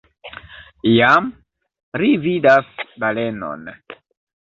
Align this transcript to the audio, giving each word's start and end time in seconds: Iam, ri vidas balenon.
Iam, 0.91 1.27
ri 2.03 2.09
vidas 2.25 2.75
balenon. 3.07 3.73